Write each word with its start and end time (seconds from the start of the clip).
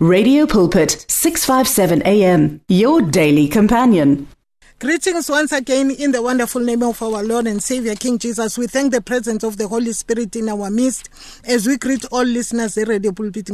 Radio 0.00 0.46
Pulpit 0.46 1.04
657 1.08 2.02
AM 2.06 2.60
your 2.68 3.02
daily 3.02 3.48
companion. 3.48 4.28
Greetings 4.78 5.28
once 5.28 5.50
again 5.50 5.90
in 5.90 6.12
the 6.12 6.22
wonderful 6.22 6.60
name 6.60 6.84
of 6.84 7.02
our 7.02 7.24
Lord 7.24 7.48
and 7.48 7.60
Savior 7.60 7.96
King 7.96 8.16
Jesus. 8.16 8.56
We 8.56 8.68
thank 8.68 8.92
the 8.92 9.00
presence 9.00 9.42
of 9.42 9.56
the 9.56 9.66
Holy 9.66 9.92
Spirit 9.92 10.36
in 10.36 10.48
our 10.48 10.70
midst 10.70 11.08
as 11.48 11.66
we 11.66 11.78
greet 11.78 12.04
all 12.12 12.22
listeners 12.22 12.78
e-radio 12.78 13.10
pulpit. 13.10 13.50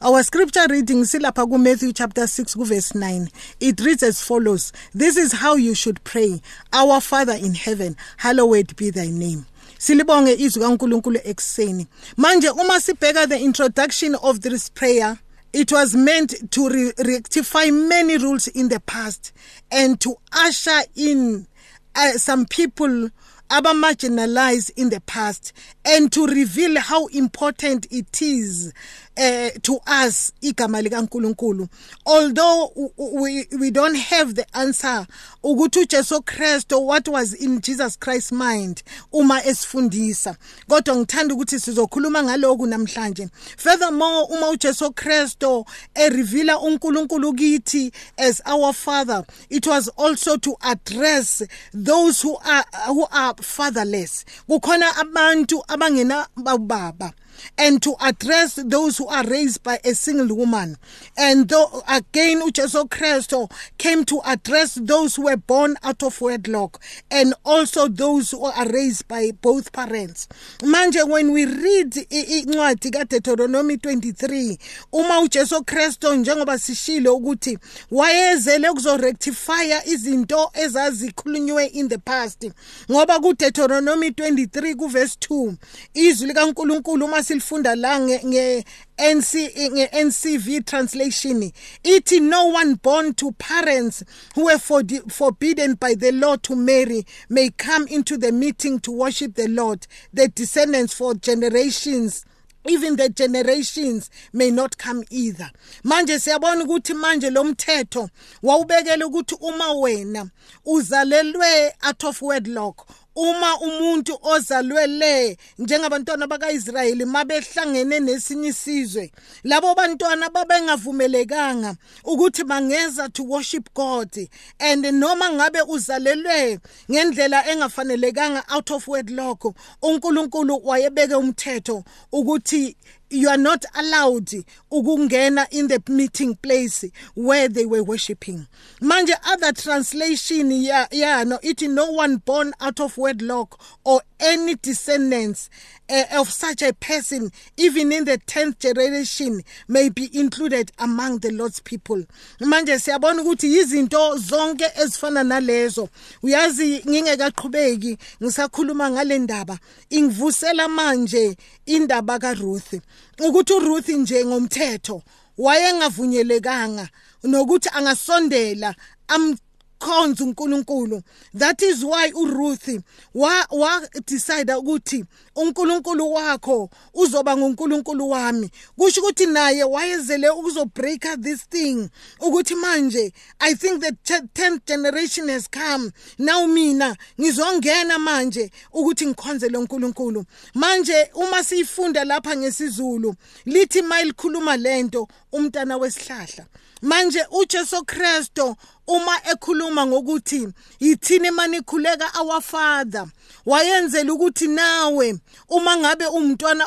Our 0.00 0.22
scripture 0.22 0.66
reading 0.70 1.02
silapha 1.02 1.50
ku 1.50 1.58
Matthew 1.58 1.92
chapter 1.92 2.28
6 2.28 2.54
verse 2.54 2.94
9. 2.94 3.28
It 3.58 3.80
reads 3.80 4.04
as 4.04 4.22
follows: 4.22 4.72
This 4.94 5.16
is 5.16 5.32
how 5.32 5.56
you 5.56 5.74
should 5.74 6.04
pray. 6.04 6.40
Our 6.72 7.00
Father 7.00 7.34
in 7.34 7.54
heaven, 7.54 7.96
hallowed 8.18 8.76
be 8.76 8.90
thy 8.90 9.08
name. 9.08 9.46
Silibonge 9.78 10.34
izwi 10.34 10.62
kaNkuluNkulu 10.62 11.20
ekseni 11.24 11.86
manje 12.16 12.50
uma 12.50 12.80
sibheka 12.80 13.26
the 13.26 13.38
introduction 13.38 14.14
of 14.22 14.40
this 14.40 14.70
prayer 14.70 15.16
it 15.52 15.72
was 15.72 15.94
meant 15.94 16.50
to 16.50 16.68
re 16.68 16.92
rectify 16.98 17.70
many 17.70 18.18
rules 18.18 18.48
in 18.48 18.68
the 18.68 18.80
past 18.80 19.32
and 19.70 19.98
to 20.00 20.16
usher 20.46 20.82
in 20.94 21.46
uh, 21.94 22.18
some 22.18 22.44
people 22.44 23.10
aba-marginalized 23.50 24.70
in 24.76 24.90
the 24.90 25.00
past 25.00 25.52
and 25.84 26.12
to 26.12 26.26
reveal 26.26 26.78
how 26.80 27.06
important 27.06 27.86
it 27.90 28.20
is 28.22 28.72
uh, 29.18 29.50
to 29.62 29.80
us 29.86 30.32
igama 30.42 30.82
likaNkuluNkulu. 30.82 31.68
Although 32.06 32.72
we 32.96 33.46
we 33.58 33.70
don't 33.70 33.96
have 33.96 34.34
the 34.34 34.46
answer 34.54 35.06
ukuthi 35.42 35.84
uJesu 35.84 36.24
Kristo 36.24 36.84
what 36.84 37.08
was 37.08 37.34
in 37.34 37.60
Jesus 37.60 37.96
Christ's 37.96 38.32
mind 38.32 38.82
uma 39.12 39.42
esifundisa. 39.42 40.36
Kodwa 40.68 40.96
ngithanda 40.96 41.34
ukuthi 41.34 41.60
sizokhuluma 41.60 42.22
ngaloku 42.22 42.66
namhlanje. 42.66 43.28
Furthermore 43.56 44.28
uma 44.30 44.50
uJesu 44.50 44.92
Kristo 44.92 45.66
erevela 45.94 46.58
uNkulunkulu 46.58 47.32
kithi 47.32 47.92
as 48.16 48.40
our 48.46 48.72
father 48.72 49.24
it 49.50 49.66
was 49.66 49.88
also 49.96 50.36
to 50.36 50.56
address 50.62 51.42
those 51.72 52.22
who 52.22 52.36
are 52.44 52.64
who 52.86 53.06
are 53.10 53.34
fatherless. 53.42 54.24
Kukhona 54.48 54.96
abantu 54.96 55.62
abangena 55.68 56.26
bababa 56.36 57.12
and 57.56 57.82
to 57.82 57.94
address 58.00 58.54
those 58.54 58.98
who 58.98 59.06
are 59.06 59.26
raised 59.26 59.62
by 59.62 59.78
a 59.84 59.94
single 59.94 60.36
woman. 60.36 60.76
And 61.16 61.48
though 61.48 61.82
again 61.88 62.40
uJesu 62.42 62.88
Kristo 62.88 63.50
came 63.78 64.04
to 64.04 64.20
address 64.24 64.74
those 64.74 65.16
who 65.16 65.24
were 65.24 65.36
born 65.36 65.76
out 65.82 66.02
of 66.02 66.20
wedlock 66.20 66.80
and 67.10 67.34
also 67.44 67.88
those 67.88 68.30
who 68.30 68.44
are 68.44 68.68
raised 68.68 69.08
by 69.08 69.30
both 69.40 69.72
parents. 69.72 70.28
Manje 70.60 71.08
when 71.08 71.32
we 71.32 71.44
read 71.46 71.92
incwadi 71.92 72.90
kaDeuteronomy 72.90 73.76
23 73.76 74.58
uma 74.92 75.20
uJesu 75.20 75.64
Kristo 75.64 76.14
njengoba 76.14 76.58
sishilo 76.58 77.16
ukuthi 77.16 77.58
wayezele 77.90 78.72
kuzorectify 78.72 79.72
izinto 79.84 80.50
ezazikhulunywe 80.54 81.66
in 81.66 81.88
the 81.88 81.98
past 81.98 82.50
ngoba 82.90 83.20
kuDeuteronomy 83.20 84.08
23 84.08 84.74
kuverse 84.74 85.16
2 85.30 85.52
izwi 85.94 86.26
likaNkuluNkulu 86.26 87.06
uma 87.06 87.22
silifunda 87.28 87.76
la 87.76 88.00
nge 88.00 88.64
NC 88.98 89.34
nge 89.70 89.86
NCV 89.92 90.64
translation. 90.64 91.52
Ithi 91.84 92.20
no 92.20 92.46
one 92.46 92.74
born 92.74 93.14
to 93.14 93.32
parents 93.32 94.02
who 94.34 94.46
were 94.46 94.58
forbidden 94.58 95.74
by 95.74 95.94
the 95.94 96.10
law 96.12 96.36
to 96.36 96.56
marry 96.56 97.04
may 97.28 97.50
come 97.50 97.86
into 97.88 98.16
the 98.16 98.32
meeting 98.32 98.80
to 98.80 98.90
worship 98.90 99.34
the 99.34 99.48
Lord. 99.48 99.86
The 100.12 100.28
descendants 100.28 100.94
for 100.94 101.14
generations 101.14 102.24
even 102.68 102.96
the 102.96 103.08
generations 103.08 104.10
may 104.32 104.50
not 104.50 104.76
come 104.76 105.02
either. 105.10 105.50
Manje 105.84 106.18
siyabona 106.18 106.64
ukuthi 106.64 106.94
manje 106.94 107.30
lo 107.30 107.44
mthetho 107.44 108.10
wawubekela 108.42 109.06
ukuthi 109.06 109.36
uma 109.40 109.72
wena 109.72 110.30
uzalelwe 110.64 111.72
out 111.86 112.04
of 112.04 112.22
wedlock 112.22 112.86
uma 113.18 113.60
umuntu 113.60 114.18
ozalwele 114.22 115.38
njengabantwana 115.58 116.26
bakaIsrayeli 116.26 117.04
mabehlangene 117.04 118.00
nesinye 118.00 118.48
isizwe 118.48 119.12
labo 119.44 119.74
bantwana 119.74 120.30
babengavumelekanga 120.30 121.74
ukuthi 122.04 122.44
bangeza 122.44 123.08
to 123.08 123.24
worship 123.24 123.74
God 123.74 124.28
and 124.58 124.84
noma 124.86 125.30
ngabe 125.30 125.62
uzalelwe 125.62 126.58
ngendlela 126.90 127.48
engafanelekanga 127.50 128.44
out 128.54 128.70
of 128.70 128.88
wedlock 128.88 129.54
uNkulunkulu 129.82 130.60
wayebeke 130.64 131.14
umthetho 131.14 131.84
ukuthi 132.12 132.76
you 133.10 133.28
are 133.28 133.36
not 133.36 133.64
allowed 133.74 134.26
ukungena 134.70 135.46
in 135.50 135.68
the 135.68 135.82
meeting 135.88 136.36
place 136.36 136.84
where 137.14 137.48
they 137.48 137.64
were 137.66 137.82
worshiping. 137.82 138.46
Manje 138.80 139.12
other 139.26 139.52
translation 139.52 140.50
yeah 140.50 140.86
yeah 140.92 141.24
no 141.24 141.38
it 141.42 141.62
no 141.62 141.90
one 141.92 142.16
born 142.18 142.52
out 142.60 142.80
of 142.80 142.96
wedlock 142.98 143.60
or 143.84 144.00
any 144.20 144.54
descendants 144.56 145.50
uh, 145.88 146.04
of 146.16 146.30
such 146.30 146.62
a 146.62 146.72
person 146.74 147.30
even 147.56 147.92
in 147.92 148.04
the 148.04 148.18
10th 148.18 148.58
generation 148.58 149.42
may 149.68 149.88
be 149.88 150.10
included 150.12 150.70
among 150.78 151.18
the 151.18 151.30
Lord's 151.30 151.60
people. 151.60 152.02
Manje 152.40 152.78
siyabona 152.78 153.22
ukuthi 153.22 153.58
izinto 153.58 154.16
zonke 154.18 154.64
ezifana 154.82 155.24
nalezo 155.24 155.88
uyazi 156.22 156.82
ngingekaqhubeki 156.88 157.98
ngisakhuluma 158.22 158.90
ngale 158.90 159.18
ndaba 159.18 159.58
ingivusela 159.90 160.68
manje 160.68 161.36
indaba 161.66 162.18
kaRuth. 162.18 162.74
Ukuthi 163.18 163.52
uRuth 163.52 163.88
nje 163.88 164.24
ngomthetho 164.24 165.02
wayengavunyelekanga 165.38 166.88
nokuthi 167.24 167.68
angasondela 167.72 168.74
am 169.08 169.36
khonza 169.78 170.24
uNkulunkulu. 170.24 171.02
That 171.34 171.62
is 171.62 171.84
why 171.84 172.12
uRuth 172.12 172.82
wa 173.14 173.46
wa 173.50 173.80
decide 174.06 174.54
ukuthi 174.54 175.04
uNkulunkulu 175.36 176.12
wakho 176.12 176.70
uzoba 176.94 177.36
nguNkulunkulu 177.36 178.10
wami. 178.10 178.50
Kusho 178.76 179.00
ukuthi 179.00 179.26
naye 179.26 179.64
wayezele 179.64 180.30
ukuzobreaka 180.30 181.16
this 181.16 181.48
thing 181.48 181.88
ukuthi 182.20 182.54
manje 182.54 183.12
i 183.38 183.54
think 183.54 183.80
the 183.80 183.90
10th 183.90 184.66
generation 184.66 185.28
has 185.28 185.48
come. 185.50 185.92
Now 186.18 186.46
mina 186.46 186.96
ngizongena 187.20 187.98
manje 187.98 188.50
ukuthi 188.72 189.06
ngikhonze 189.06 189.48
lo 189.48 189.62
nkulunkulu. 189.62 190.24
Manje 190.54 191.10
uma 191.14 191.44
siyifunda 191.44 192.04
lapha 192.04 192.36
ngesizulu 192.36 193.14
lithi 193.44 193.82
mayilikhuluma 193.82 194.56
lento 194.56 195.08
umntana 195.32 195.76
wesihlahla. 195.76 196.46
Manje 196.82 197.26
uJesu 197.30 197.84
Kristo 197.84 198.56
uma 198.88 199.14
ekhuluma 199.30 199.86
ngokuthi 199.86 200.48
yithini 200.80 201.30
manikhuleka 201.30 202.06
our 202.20 202.40
father? 202.40 203.06
Wayenzela 203.46 204.12
ukuthi 204.12 204.48
nawe 204.48 205.18
uma 205.48 205.76
ngabe 205.76 206.06
umntwana 206.06 206.64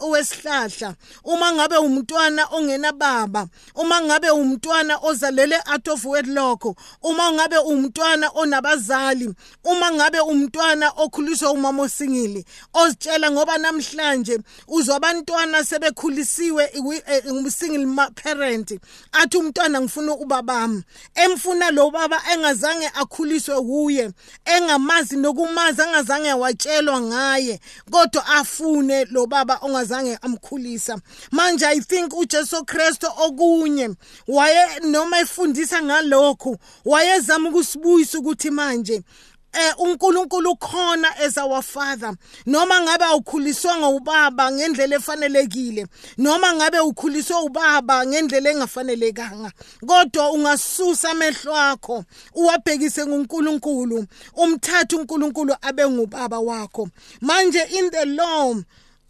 owesihlahla 0.00 0.94
uma 1.24 1.52
ngabe 1.52 1.76
umntwana 1.76 2.46
ongena 2.52 2.92
baba 2.92 3.48
uma 3.74 4.00
ngabe 4.00 4.30
umntwana 4.30 4.98
ozalele 5.02 5.56
out 5.72 5.88
of 5.88 6.04
wedlock 6.04 6.76
uma 7.02 7.32
ngabe 7.32 7.58
umntwana 7.58 8.30
onabazali 8.34 9.34
uma 9.64 9.90
ngabe 9.90 10.20
umntwana 10.20 10.92
okhuliswa 10.96 11.50
umama 11.50 11.82
osingili 11.82 12.44
ozitshela 12.74 13.30
ngoba 13.30 13.58
namhlanje 13.58 14.38
uzwa 14.68 14.96
abantwana 14.96 15.64
sebekhulisiwe 15.64 16.70
umsingle 17.30 18.10
parent 18.14 18.78
athi 19.12 19.36
umntwana 19.36 19.80
ngifuna 19.80 20.12
ubabami 20.12 20.82
emfuna 21.14 21.59
lo 21.70 21.90
baba 21.90 22.22
engazange 22.32 22.86
akhuliswe 22.94 23.60
kuye 23.62 24.10
engamazi 24.44 25.16
nokumazi 25.16 25.82
angazange 25.82 26.32
watshelwa 26.32 27.00
ngaye 27.00 27.60
kodwa 27.90 28.26
afune 28.26 29.04
lo 29.04 29.26
baba 29.26 29.58
ongazange 29.62 30.18
amkhulisa. 30.22 30.98
Manje 31.30 31.66
i 31.66 31.80
think 31.80 32.12
uJesu 32.16 32.64
Kristo 32.64 33.12
okunye 33.24 33.90
waye 34.28 34.80
noma 34.80 35.18
efundisa 35.20 35.82
ngalokho 35.82 36.56
wayezama 36.84 37.48
ukusibuyisa 37.48 38.18
ukuthi 38.18 38.50
manje 38.50 39.02
eh 39.52 39.74
uNkulunkulu 39.78 40.56
khona 40.56 41.08
as 41.18 41.38
our 41.38 41.62
father. 41.62 42.14
Noma 42.46 42.80
ngabe 42.80 43.04
awukhuliswanga 43.04 43.88
ubaba 43.88 44.52
ngendlela 44.52 44.96
efanelekile 44.96 45.86
noma 46.18 46.54
ngabe 46.54 46.78
ukhuliswe 46.78 47.36
ubaba 47.36 48.06
ngendlela 48.06 48.50
engafanelekanga. 48.50 49.52
Kodwa 49.86 50.30
ungasusa 50.30 51.10
amehlo 51.10 51.56
akho 51.56 52.04
uwabhekise 52.34 53.04
kuNkulunkulu 53.04 54.06
umthatha 54.36 54.96
uNkulunkulu 54.96 55.56
abe 55.62 55.88
ngubaba 55.88 56.38
wakho. 56.38 56.88
Manje 57.20 57.62
in 57.78 57.90
the 57.90 58.04
law 58.06 58.56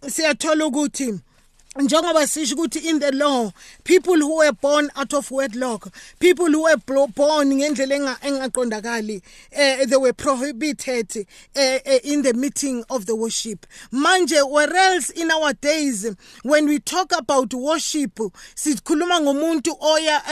siyathola 0.09 0.67
ukuthi 0.67 1.21
njengoba 1.81 2.27
sisho 2.27 2.55
ukuthi 2.55 2.79
in 2.79 3.01
the 3.01 3.11
law 3.13 3.51
people 3.85 4.17
who 4.17 4.37
were 4.37 4.53
born 4.53 4.91
out 4.97 5.15
of 5.15 5.31
wedlock 5.31 5.89
people 6.19 6.47
who 6.47 6.65
were 6.65 7.07
born 7.17 7.53
ngendlela 7.55 8.17
engaqondakali 8.23 9.23
uh, 9.53 9.87
they 9.87 9.97
were 9.97 10.13
prohibited 10.13 11.27
uh, 11.57 11.79
in 12.05 12.23
the 12.23 12.33
meeting 12.35 12.85
of 12.91 13.07
the 13.07 13.17
worship. 13.17 13.67
Manje 13.93 14.41
whereas 14.51 15.11
in 15.11 15.31
our 15.31 15.53
days 15.55 16.07
when 16.43 16.67
we 16.67 16.79
talk 16.79 17.13
about 17.17 17.53
worship 17.55 18.15
sikhuluma 18.55 19.21
ngomuntu 19.21 19.77
oya 19.81 20.23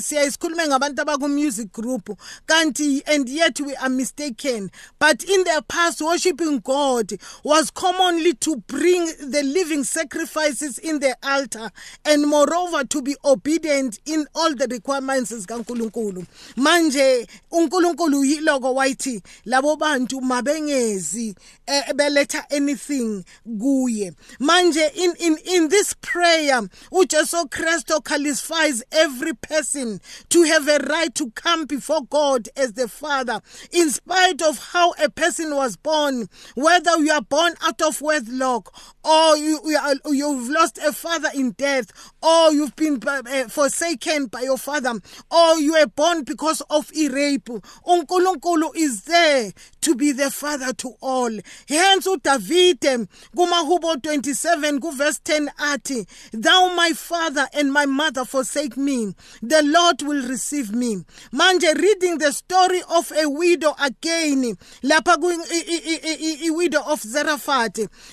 siyasikhulume 0.00 0.68
ngabantu 0.68 1.02
abaku 1.02 1.28
music 1.28 1.72
group 1.72 2.10
kanti 2.46 3.02
and 3.06 3.28
yet 3.28 3.60
we 3.60 3.74
are 3.76 3.88
mistaken. 3.88 4.70
But 4.98 5.24
in 5.24 5.44
the 5.44 5.64
past 5.68 6.00
worshiping 6.00 6.60
god 6.60 7.12
was 7.42 7.70
commonly 7.70 8.34
to 8.34 8.56
bring 8.56 9.06
the 9.06 9.42
living 9.42 9.84
sacrifices 9.84 10.78
in 10.78 10.95
the 11.00 11.16
altar 11.22 11.70
and 12.04 12.26
moreover 12.26 12.84
to 12.84 13.02
be 13.02 13.16
obedient 13.24 13.98
in 14.06 14.26
all 14.34 14.54
the 14.54 14.66
requirements 14.68 15.32
zikaNkuluNkulu. 15.32 16.26
Manje 16.56 17.26
uNkulunkulu 17.50 18.24
yiloko 18.24 18.74
wayithi 18.74 19.22
labo 19.44 19.76
bantu 19.76 20.20
mabengezi 20.20 21.34
eh, 21.66 21.92
beletha 21.94 22.44
anything 22.50 23.24
kuye. 23.46 24.12
Manje 24.40 24.90
in 24.94 25.14
in 25.18 25.38
in 25.44 25.68
this 25.68 25.94
prayer 26.00 26.62
uJesu 26.92 27.48
Kristo 27.50 28.00
qualifies 28.04 28.82
every 28.92 29.32
person 29.34 30.00
to 30.28 30.42
have 30.44 30.68
a 30.68 30.78
right 30.86 31.14
to 31.14 31.30
come 31.32 31.66
before 31.66 32.02
God 32.04 32.48
as 32.56 32.72
the 32.72 32.88
Father 32.88 33.40
in 33.72 33.90
spite 33.90 34.42
of 34.42 34.58
how 34.72 34.92
a 35.02 35.08
person 35.10 35.54
was 35.54 35.76
born 35.76 36.28
whether 36.54 36.96
you 36.98 37.10
are 37.12 37.22
born 37.22 37.54
out 37.62 37.80
of 37.82 38.00
wedlock 38.00 38.72
or 39.04 39.36
you, 39.36 39.60
you 39.64 39.76
are, 39.76 39.94
you've 40.12 40.48
lost 40.48 40.75
a 40.78 40.92
father 40.92 41.28
in 41.34 41.52
death. 41.52 41.92
Or 42.22 42.52
you've 42.52 42.76
been 42.76 43.00
uh, 43.06 43.48
forsaken 43.48 44.26
by 44.26 44.42
your 44.42 44.58
father. 44.58 44.94
Or 45.30 45.58
you 45.58 45.72
were 45.72 45.86
born 45.86 46.24
because 46.24 46.60
of 46.70 46.90
a 46.96 47.08
rape. 47.08 47.46
uNkulunkulu 47.86 48.74
is 48.76 49.02
there 49.04 49.52
to 49.86 49.94
be 49.94 50.10
the 50.10 50.32
father 50.32 50.72
to 50.72 50.94
all. 51.00 51.30
Hence 51.68 52.06
uDavide 52.08 53.06
kumahubo 53.36 53.94
27 53.94 54.80
kuverse 54.80 55.20
10 55.24 55.48
athi 55.58 56.04
thou 56.32 56.74
my 56.74 56.90
father 56.92 57.48
and 57.54 57.72
my 57.72 57.86
mother 57.86 58.24
forsake 58.24 58.76
me. 58.76 59.14
The 59.42 59.62
lord 59.62 60.02
will 60.02 60.26
receive 60.28 60.72
me. 60.72 61.04
Manje 61.32 61.72
reading 61.80 62.18
the 62.18 62.32
story 62.32 62.82
of 62.90 63.12
a 63.12 63.28
widow 63.30 63.76
again 63.80 64.56
lapha 64.82 65.20
ku 65.20 65.28
i 65.30 66.50
widow 66.50 66.82
of 66.84 67.04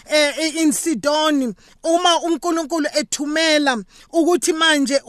eh, 0.06 0.52
in 0.62 0.72
Sidon 0.72 1.56
uma 1.84 2.20
uNkulunkulu 2.24 2.88
ethumela 3.00 3.84
ukuthi 4.14 4.54
manje 4.54 5.02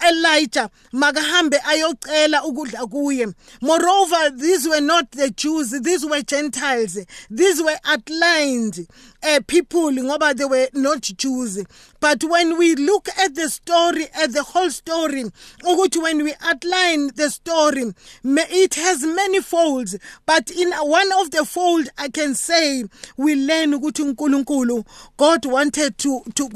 Elijah 0.00 0.70
makahambe 0.92 1.58
ayocela 1.64 2.44
ukudla 2.44 2.86
kuye. 2.86 3.26
Moreover 3.60 4.30
these 4.36 4.68
were 4.68 4.80
not 4.80 5.10
the 5.12 5.30
Jews 5.30 5.70
these 5.82 6.04
were 6.04 6.22
Gentiles 6.22 6.98
these 7.30 7.62
were 7.62 7.78
outlined. 7.84 8.86
Uh, 9.22 9.40
people 9.46 9.90
ngoba 9.90 10.34
they 10.36 10.44
were 10.44 10.68
not 10.74 11.02
Jews. 11.02 11.64
But 12.00 12.22
when 12.24 12.56
we 12.58 12.74
look 12.76 13.08
at 13.18 13.34
the 13.34 13.48
story 13.48 14.06
at 14.14 14.32
the 14.32 14.42
whole 14.42 14.70
story 14.70 15.24
ukuthi 15.62 16.02
when 16.02 16.22
we 16.24 16.34
outline 16.40 17.08
the 17.14 17.30
story 17.30 17.92
it 18.24 18.74
has 18.74 19.02
many 19.04 19.40
folds. 19.40 19.96
But 20.26 20.50
in 20.50 20.72
one 20.72 21.10
of 21.20 21.30
the 21.30 21.44
fold 21.44 21.88
I 21.98 22.08
can 22.08 22.34
say 22.34 22.84
we 23.16 23.34
learn 23.34 23.72
ukuthi 23.72 24.14
uNkulunkulu 24.14 24.84
God 25.16 25.46
wanted 25.46 25.98
to 25.98 26.22
to 26.34 26.48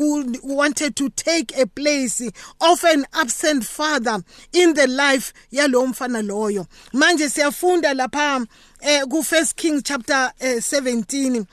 wanted 0.45 0.97
to 0.97 1.09
take 1.11 1.57
a 1.59 1.67
place 1.67 2.21
of 2.61 2.85
an 2.85 3.07
absent 3.15 3.65
father 3.65 4.23
in 4.53 4.75
the 4.75 4.87
life 4.87 5.33
yalo 5.53 5.87
mfana 5.87 6.23
loyo. 6.23 6.67
Manje 6.93 7.29
siyafunda 7.29 7.95
lapha 7.95 8.47
eh, 8.81 9.05
ku 9.09 9.23
First 9.23 9.57
King 9.57 9.83
chapter 9.83 10.33
eh, 10.41 10.57
17 10.61 11.47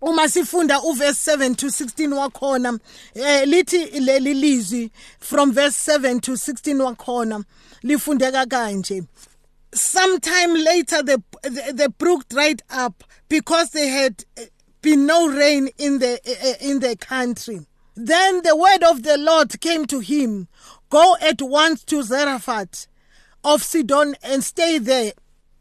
uma 0.00 0.28
sifunda 0.28 0.80
uverse 0.82 1.18
7 1.18 1.54
to 1.54 1.66
16 1.70 2.12
wakhona 2.12 2.78
eh 3.14 3.46
lithi 3.46 3.86
leli 4.00 4.34
lizwi 4.34 4.90
from 5.20 5.52
verse 5.52 5.92
7 5.92 6.20
to 6.20 6.32
16 6.32 6.80
wakhona 6.80 7.44
lifundeka 7.82 8.46
kanje. 8.46 9.06
Sometime 9.72 10.54
later 10.54 11.02
the, 11.02 11.22
the 11.42 11.72
the 11.72 11.88
brook 11.88 12.28
dried 12.28 12.62
up 12.70 13.04
because 13.28 13.70
there 13.70 13.90
had 13.90 14.24
eh, 14.36 14.46
been 14.82 15.06
no 15.06 15.28
rain 15.28 15.68
in 15.78 15.98
the 15.98 16.20
eh, 16.24 16.34
eh, 16.42 16.56
in 16.60 16.80
the 16.80 16.96
country. 16.96 17.60
Then 17.94 18.42
the 18.42 18.54
word 18.54 18.82
of 18.82 19.02
the 19.02 19.16
lord 19.16 19.58
came 19.60 19.86
to 19.86 20.00
him 20.00 20.48
go 20.90 21.16
at 21.20 21.40
once 21.40 21.82
to 21.84 22.02
zarephath 22.02 22.86
of 23.42 23.62
sidon 23.62 24.14
and 24.22 24.44
stay 24.44 24.78
there. 24.78 25.12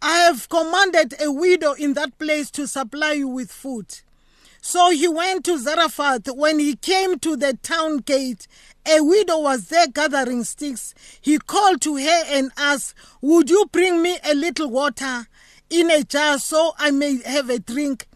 I 0.01 0.17
have 0.17 0.49
commanded 0.49 1.15
a 1.21 1.31
widow 1.31 1.71
in 1.73 1.93
that 1.93 2.19
place 2.19 2.51
to 2.51 2.67
supply 2.67 3.13
you 3.13 3.27
with 3.29 3.51
food 3.51 4.01
So 4.67 4.89
he 4.89 5.07
went 5.07 5.45
to 5.45 5.59
Zarephath. 5.59 6.27
When 6.33 6.57
he 6.57 6.75
came 6.75 7.19
to 7.19 7.35
the 7.37 7.53
town 7.53 7.97
gate, 7.97 8.47
a 8.83 8.99
widow 8.99 9.41
was 9.41 9.67
there 9.67 9.85
gathering 9.85 10.43
sticks. 10.43 10.95
He 11.21 11.37
called 11.37 11.81
to 11.81 11.97
her 11.97 12.23
and 12.29 12.49
asked, 12.57 12.95
Would 13.21 13.51
you 13.51 13.67
bring 13.71 14.01
me 14.01 14.17
a 14.23 14.33
little 14.33 14.71
water 14.71 15.27
in 15.69 15.91
a 15.91 16.01
jar 16.03 16.39
so 16.39 16.73
I 16.79 16.89
may 16.89 17.21
have 17.21 17.51
a 17.51 17.59
drink? 17.59 18.07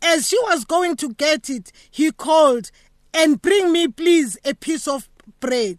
As 0.00 0.28
she 0.28 0.38
was 0.44 0.64
going 0.64 0.96
to 0.96 1.12
get 1.12 1.50
it, 1.50 1.72
he 1.90 2.10
called, 2.10 2.70
And 3.12 3.42
bring 3.42 3.70
me, 3.70 3.86
please, 3.88 4.38
a 4.46 4.54
piece 4.54 4.88
of 4.88 5.10
bread. 5.40 5.78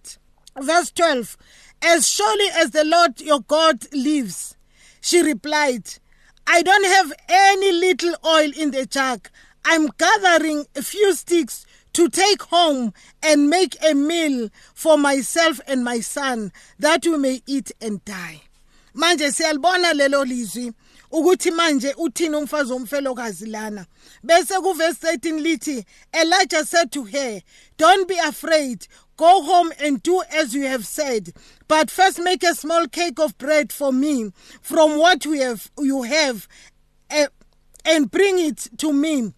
Verse 0.61 0.91
12 0.91 1.37
As 1.81 2.07
surely 2.07 2.49
as 2.53 2.69
the 2.69 2.85
Lord 2.85 3.19
your 3.19 3.39
God 3.39 3.91
lives, 3.91 4.55
she 5.01 5.23
replied, 5.23 5.89
I 6.45 6.61
don't 6.61 6.85
have 6.85 7.13
any 7.27 7.71
little 7.71 8.13
oil 8.23 8.51
in 8.55 8.69
the 8.69 8.85
jug. 8.85 9.27
I'm 9.71 9.85
gathering 9.99 10.65
a 10.75 10.81
few 10.81 11.13
sticks 11.13 11.63
to 11.93 12.09
take 12.09 12.41
home 12.41 12.91
and 13.21 13.51
make 13.51 13.77
a 13.87 13.93
meal 13.93 14.49
for 14.73 14.97
myself 14.97 15.61
and 15.67 15.83
my 15.83 15.99
son 15.99 16.51
that 16.79 17.05
we 17.05 17.15
may 17.19 17.43
eat 17.45 17.71
and 17.79 18.03
die. 18.03 18.41
Manje 18.95 19.31
siyalibona 19.31 19.93
lelo 19.93 20.25
lizwi 20.25 20.71
ukuthi 21.11 21.51
manje 21.51 21.93
uthini 21.97 22.35
umfazi 22.35 22.73
omfelokazi 22.73 23.45
lana. 23.45 23.85
Bese 24.23 24.59
kuverse 24.59 25.17
13 25.17 25.39
lithi 25.39 25.85
Elijah 26.13 26.65
said 26.65 26.91
to 26.91 27.03
her 27.03 27.39
don't 27.77 28.07
be 28.07 28.17
afraid. 28.17 28.87
Go 29.17 29.43
home 29.43 29.71
and 29.79 30.01
do 30.01 30.23
as 30.33 30.55
you 30.55 30.63
have 30.65 30.85
said. 30.87 31.31
But 31.67 31.91
first 31.91 32.17
make 32.19 32.41
a 32.43 32.55
small 32.55 32.87
cake 32.87 33.19
of 33.19 33.37
bread 33.37 33.71
for 33.71 33.93
me 33.93 34.31
from 34.63 34.97
what 34.97 35.27
we 35.27 35.41
have 35.41 35.69
you 35.77 36.01
have 36.01 36.47
uh, 37.11 37.27
and 37.85 38.09
bring 38.09 38.39
it 38.39 38.67
to 38.79 38.91
me 38.91 39.33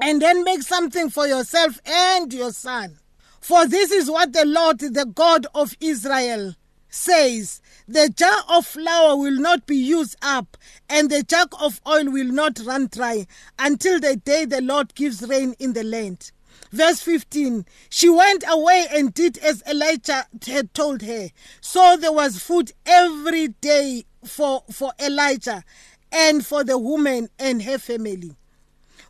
and 0.00 0.20
then 0.20 0.44
make 0.44 0.62
something 0.62 1.10
for 1.10 1.26
yourself 1.26 1.80
and 1.86 2.32
your 2.32 2.52
son. 2.52 2.98
For 3.40 3.66
this 3.66 3.90
is 3.90 4.10
what 4.10 4.32
the 4.32 4.46
Lord, 4.46 4.78
the 4.78 5.04
God 5.06 5.46
of 5.54 5.76
Israel, 5.80 6.54
says 6.88 7.60
The 7.86 8.08
jar 8.08 8.42
of 8.48 8.66
flour 8.66 9.16
will 9.16 9.38
not 9.38 9.66
be 9.66 9.76
used 9.76 10.16
up, 10.22 10.56
and 10.88 11.10
the 11.10 11.22
jug 11.22 11.54
of 11.60 11.80
oil 11.86 12.10
will 12.10 12.32
not 12.32 12.60
run 12.64 12.88
dry 12.90 13.26
until 13.58 14.00
the 14.00 14.16
day 14.16 14.44
the 14.44 14.62
Lord 14.62 14.94
gives 14.94 15.22
rain 15.28 15.54
in 15.58 15.74
the 15.74 15.84
land. 15.84 16.30
Verse 16.70 17.00
15 17.00 17.66
She 17.90 18.08
went 18.08 18.44
away 18.48 18.86
and 18.90 19.12
did 19.12 19.38
as 19.38 19.62
Elijah 19.68 20.26
had 20.46 20.72
told 20.72 21.02
her. 21.02 21.28
So 21.60 21.96
there 21.96 22.12
was 22.12 22.38
food 22.38 22.72
every 22.86 23.48
day 23.48 24.04
for, 24.24 24.64
for 24.72 24.92
Elijah 24.98 25.64
and 26.10 26.44
for 26.46 26.64
the 26.64 26.78
woman 26.78 27.28
and 27.38 27.62
her 27.62 27.78
family. 27.78 28.36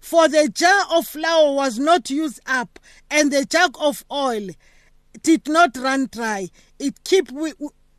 For 0.04 0.28
the 0.28 0.50
jar 0.50 0.84
of 0.90 1.06
flour 1.06 1.54
was 1.54 1.78
not 1.78 2.10
used 2.10 2.40
up, 2.46 2.78
and 3.10 3.32
the 3.32 3.46
jug 3.46 3.74
of 3.80 4.04
oil 4.12 4.50
did 5.22 5.48
not 5.48 5.78
run 5.78 6.10
dry. 6.12 6.50
It 6.78 7.02
keep 7.04 7.30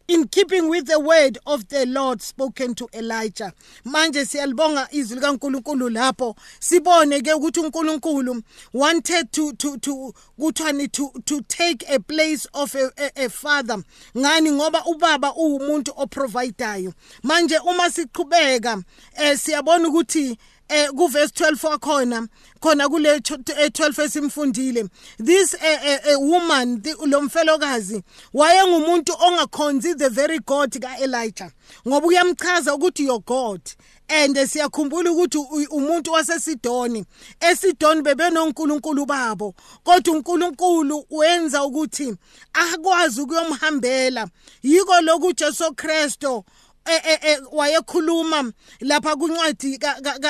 in 0.08 0.28
keeping 0.28 0.70
with 0.70 0.86
the 0.86 1.00
word 1.00 1.40
of 1.48 1.70
the 1.70 1.88
Lord 1.88 2.22
spoken 2.22 2.76
to 2.76 2.88
Elijah. 2.94 3.54
Manje 3.86 4.26
siyalibonga 4.26 4.88
izwi 4.92 5.16
likaNkulunkulu 5.16 5.90
lapho 5.90 6.36
sibone 6.60 7.22
ke 7.22 7.34
ukuthi 7.34 7.60
uNkulunkulu 7.60 8.44
wanted 8.74 9.32
to 9.32 9.54
to 9.54 9.78
to 9.78 10.14
to 10.92 11.12
to 11.26 11.42
take 11.48 11.84
a 11.90 12.00
place 12.00 12.46
of 12.54 12.76
a, 12.76 12.92
a, 12.98 13.26
a 13.26 13.30
father. 13.30 13.84
Ngani 14.16 14.52
ngoba 14.52 14.86
ubaba 14.86 15.34
uwumuntu 15.34 15.92
oprovidayo. 15.98 16.94
Manje 17.24 17.58
uma 17.58 17.90
siqhubeka 17.90 18.84
eh 19.18 19.38
siyabona 19.38 19.88
ukuthi 19.88 20.38
eh 20.70 20.90
kuverse 20.90 21.34
12 21.34 21.68
wakhona 21.68 22.28
khona 22.60 22.90
kule 22.90 23.18
12 23.18 24.04
esimfundile. 24.04 24.90
This 25.18 25.54
a, 25.54 26.00
a 26.14 26.20
woman 26.20 26.82
lo 27.06 27.22
mfelokazi 27.22 28.04
wayengumuntu 28.34 29.14
ongakhonzi 29.20 29.96
the 29.98 30.10
very 30.10 30.40
god 30.40 30.80
kaElijah. 30.80 31.52
Ngoba 31.88 32.08
uyamchaza 32.08 32.76
ukuthi 32.76 33.06
your 33.06 33.22
god. 33.22 33.62
And 34.08 34.38
siyakhumbula 34.38 35.12
ukuthi 35.12 35.38
umuntu 35.70 36.12
wasesidoni 36.12 37.06
esidoni 37.40 38.02
bebenonkulunkulu 38.02 39.06
babo. 39.06 39.54
Kodwa 39.84 40.14
uNkulunkulu 40.14 41.06
wenza 41.10 41.64
ukuthi 41.64 42.16
akwazi 42.54 43.22
ukuyomhambela. 43.22 44.28
Yiko 44.64 45.02
lokhu 45.02 45.34
Jesu 45.34 45.74
Kristo 45.74 46.36
eh 46.38 46.38
eh 46.38 46.44
wayekhuluma 47.52 48.52
lapha 48.80 49.16
kuncwadi 49.16 49.78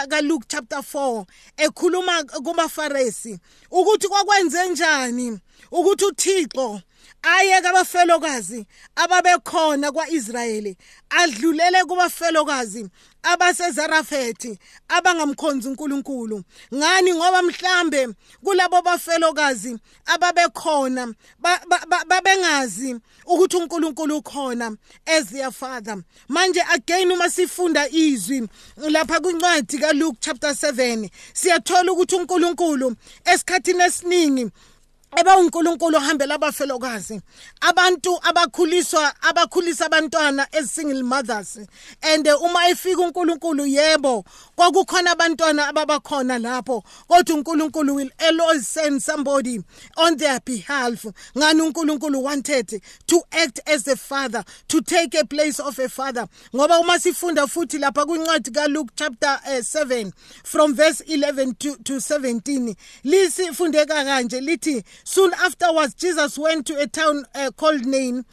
kaLuke 0.09 0.45
chapter 0.47 0.79
4 0.79 1.25
ekhuluma 1.57 2.23
kubafarisi 2.23 3.39
ukuthi 3.71 4.07
kwakwenze 4.07 4.69
njani 4.69 5.39
ukuthi 5.71 6.05
uThixo 6.05 6.81
ayeke 7.25 7.67
abafelokazi 7.67 8.65
ababekhona 8.95 9.91
kwaIsrayeli 9.91 10.77
adlulele 11.09 11.83
kubafelokazi 11.83 12.89
abasezarafethi 13.23 14.59
abangamkhonzi 14.87 15.67
uNkulunkulu. 15.67 16.43
Ngani? 16.75 17.13
Ngoba 17.13 17.41
mhlambe 17.41 18.09
kulabo 18.43 18.81
bafelokazi 18.81 19.77
ababekhona 20.05 21.13
babengazi 22.07 22.95
ukuthi 23.25 23.57
uNkulunkulu 23.57 24.17
ukhona 24.17 24.77
as 25.05 25.25
their 25.25 25.51
father. 25.51 25.97
Manje 26.29 26.61
again 26.73 27.11
uma 27.11 27.29
sifunda 27.29 27.89
izwi 27.89 28.47
lapha 28.77 29.19
kwincwadi 29.19 29.77
kaLuke 29.77 30.17
chapter 30.19 30.51
7 30.51 31.09
siyathola 31.33 31.91
ukuthi 31.91 32.15
uNkulunkulu 32.15 32.95
esikhathini 33.25 33.83
esiningi 33.83 34.51
eba 35.15 35.37
uNkulunkulu 35.37 35.97
ohambela 35.97 36.35
abafelokazi 36.35 37.21
abantu 37.61 38.19
abakhuliswa 38.23 39.13
abakhulisa 39.21 39.85
abantwana 39.85 40.47
as 40.53 40.71
single 40.71 41.03
mothers. 41.03 41.57
And 42.03 42.27
uma 42.27 42.67
efika 42.69 43.01
uNkulunkulu 43.01 43.65
yebo 43.65 44.25
kwakukhona 44.55 45.11
abantwana 45.11 45.67
ababakhona 45.67 46.39
lapho. 46.39 46.83
Kodwa 47.07 47.35
uNkulunkulu 47.35 47.95
will 47.95 48.11
always 48.19 48.67
send 48.67 49.01
somebody 49.01 49.59
on 49.97 50.17
their 50.17 50.39
behalf. 50.45 51.05
Ngani 51.37 51.61
uNkulunkulu 51.61 52.23
wanted 52.23 52.81
to 53.07 53.23
act 53.31 53.59
as 53.67 53.87
a 53.87 53.95
father 53.95 54.43
to 54.67 54.81
take 54.81 55.13
a 55.15 55.25
place 55.25 55.59
of 55.59 55.77
a 55.79 55.89
father? 55.89 56.27
Ngoba 56.53 56.79
uma 56.79 56.99
sifunda 56.99 57.47
futhi 57.47 57.77
lapha 57.79 58.05
kwincwadi 58.05 58.51
kaLuke 58.51 58.91
chapter 58.95 59.39
uh, 59.47 59.61
7 59.61 60.11
from 60.43 60.73
verse 60.73 61.01
11 61.01 61.53
to, 61.59 61.75
to 61.83 61.93
17 61.99 62.75
lisifundeka 63.03 64.03
kanje 64.05 64.39
lithi 64.41 64.83
soon 65.03 65.33
afterwards 65.33 65.95
jesus 65.95 66.37
went 66.37 66.65
to 66.67 66.79
a 66.81 66.87
town 66.87 67.25
uh, 67.35 67.49
called 67.57 67.85
nain 67.85 68.23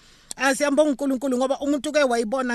asiyambonga 0.42 0.90
uNkulunkulu 0.90 1.36
ngoba 1.36 1.58
umuntu 1.60 1.92
ke 1.92 2.02
wayibona 2.04 2.54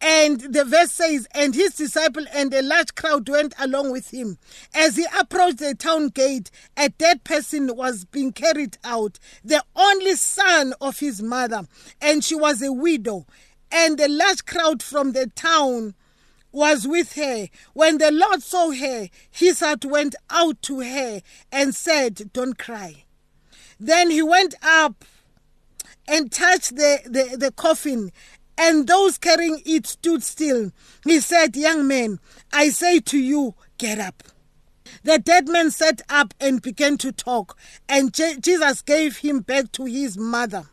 and 0.00 0.40
the 0.52 0.64
verse 0.64 0.92
says 0.92 1.26
and 1.34 1.54
his 1.54 1.74
disciple 1.74 2.24
and 2.32 2.54
a 2.54 2.62
large 2.62 2.94
crowd 2.94 3.28
went 3.28 3.52
along 3.58 3.90
with 3.90 4.10
him 4.12 4.38
as 4.72 4.96
he 4.96 5.04
approached 5.18 5.58
the 5.58 5.74
town 5.74 6.08
gate 6.08 6.50
a 6.76 6.88
dead 6.90 7.24
person 7.24 7.74
was 7.74 8.04
being 8.04 8.30
carried 8.32 8.78
out 8.84 9.18
the 9.44 9.60
only 9.74 10.14
son 10.14 10.72
of 10.80 11.00
his 11.00 11.20
mother 11.20 11.66
and 12.00 12.22
she 12.22 12.36
was 12.36 12.62
a 12.62 12.72
widow 12.72 13.26
and 13.72 13.98
a 13.98 14.08
large 14.08 14.44
crowd 14.46 14.80
from 14.80 15.12
the 15.12 15.26
town 15.26 15.94
was 16.54 16.86
with 16.86 17.14
her. 17.14 17.48
When 17.72 17.96
the 17.96 18.12
Lord 18.12 18.42
saw 18.42 18.70
her, 18.72 19.08
his 19.30 19.60
heart 19.60 19.86
went 19.86 20.14
out 20.28 20.60
to 20.62 20.80
her 20.80 21.22
and 21.50 21.74
said, 21.74 22.30
Don't 22.34 22.58
cry. 22.58 23.04
Then 23.80 24.10
he 24.10 24.20
went 24.20 24.54
up 24.62 25.06
and 26.08 26.30
touched 26.30 26.76
the, 26.76 27.00
the, 27.04 27.36
the 27.36 27.52
coffin, 27.52 28.12
and 28.58 28.86
those 28.86 29.18
carrying 29.18 29.62
it 29.64 29.86
stood 29.86 30.22
still. 30.22 30.72
He 31.04 31.20
said, 31.20 31.56
Young 31.56 31.86
man, 31.86 32.18
I 32.52 32.68
say 32.68 33.00
to 33.00 33.18
you, 33.18 33.54
get 33.78 33.98
up. 33.98 34.22
The 35.04 35.18
dead 35.18 35.48
man 35.48 35.70
sat 35.70 36.02
up 36.08 36.34
and 36.40 36.62
began 36.62 36.98
to 36.98 37.12
talk, 37.12 37.56
and 37.88 38.12
Je- 38.12 38.36
Jesus 38.40 38.82
gave 38.82 39.18
him 39.18 39.40
back 39.40 39.72
to 39.72 39.84
his 39.84 40.18
mother. 40.18 40.66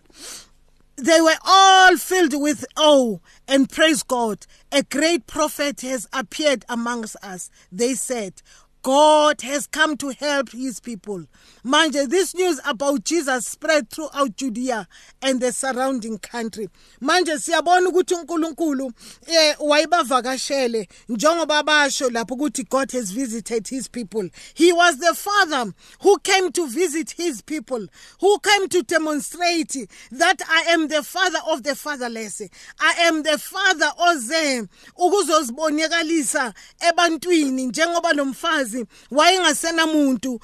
They 0.97 1.21
were 1.21 1.37
all 1.45 1.95
filled 1.95 2.39
with 2.39 2.65
awe 2.75 3.19
and 3.47 3.69
praise 3.69 4.03
God. 4.03 4.45
A 4.71 4.83
great 4.83 5.27
prophet 5.27 5.79
has 5.81 6.07
appeared 6.11 6.65
amongst 6.67 7.15
us. 7.23 7.49
They 7.71 7.93
said, 7.93 8.41
God 8.81 9.41
has 9.41 9.67
come 9.67 9.97
to 9.97 10.09
help 10.09 10.51
his 10.51 10.79
people. 10.79 11.25
Manje, 11.65 12.09
this 12.09 12.33
news 12.33 12.61
about 12.65 13.03
Jesus 13.03 13.45
spread 13.45 13.89
throughout 13.89 14.37
Judea 14.37 14.87
and 15.21 15.41
the 15.41 15.51
surrounding 15.51 16.17
country. 16.17 16.69
Manje 17.01 17.39
siyabona 17.39 17.89
ukuthi 17.89 18.13
uNkulunkulu 18.13 18.91
eh 19.27 19.55
wayibavakashele 19.59 20.87
njengoba 21.09 21.63
basho 21.63 22.09
lapho 22.09 22.35
ukuthi 22.35 22.69
God 22.69 22.91
has 22.91 23.11
visited 23.11 23.67
his 23.67 23.89
people. 23.89 24.29
He 24.53 24.71
was 24.71 24.97
the 24.99 25.13
father 25.13 25.73
who 26.01 26.17
came 26.19 26.51
to 26.53 26.67
visit 26.67 27.11
his 27.11 27.41
people, 27.41 27.87
who 28.21 28.39
came 28.39 28.69
to 28.69 28.81
demonstrate 28.83 29.89
that 30.11 30.41
I 30.47 30.61
am 30.69 30.87
the 30.87 31.03
father 31.03 31.39
of 31.51 31.63
the 31.63 31.75
fatherless. 31.75 32.41
I 32.79 32.93
am 33.01 33.23
the 33.23 33.37
father 33.37 33.91
oze 33.97 34.67
ukuzozibonekalisa 34.95 36.53
ebantwini 36.79 37.65
njengoba 37.65 38.13
lo 38.13 38.25
mfazi 38.25 38.68
umfazi 38.69 38.85
wayengasenamuntu. 39.11 40.39